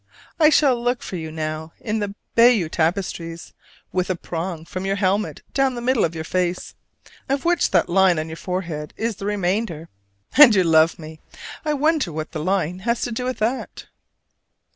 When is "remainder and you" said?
9.27-10.63